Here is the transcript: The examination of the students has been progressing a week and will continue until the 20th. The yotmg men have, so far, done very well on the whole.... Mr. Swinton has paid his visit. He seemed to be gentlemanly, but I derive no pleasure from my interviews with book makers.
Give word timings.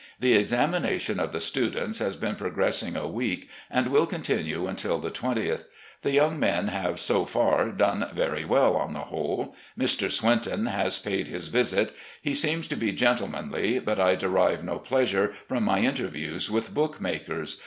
The 0.19 0.33
examination 0.33 1.19
of 1.19 1.31
the 1.31 1.39
students 1.39 1.99
has 1.99 2.15
been 2.15 2.33
progressing 2.35 2.95
a 2.95 3.07
week 3.07 3.47
and 3.69 3.85
will 3.89 4.07
continue 4.07 4.65
until 4.65 4.97
the 4.97 5.11
20th. 5.11 5.65
The 6.01 6.17
yotmg 6.17 6.39
men 6.39 6.67
have, 6.69 6.99
so 6.99 7.23
far, 7.23 7.69
done 7.69 8.09
very 8.11 8.43
well 8.43 8.75
on 8.75 8.93
the 8.93 9.01
whole.... 9.11 9.55
Mr. 9.77 10.11
Swinton 10.11 10.65
has 10.65 10.97
paid 10.97 11.27
his 11.27 11.49
visit. 11.49 11.91
He 12.19 12.33
seemed 12.33 12.63
to 12.71 12.75
be 12.75 12.91
gentlemanly, 12.93 13.77
but 13.77 13.99
I 13.99 14.15
derive 14.15 14.63
no 14.63 14.79
pleasure 14.79 15.33
from 15.47 15.63
my 15.65 15.81
interviews 15.81 16.49
with 16.49 16.73
book 16.73 16.99
makers. 16.99 17.57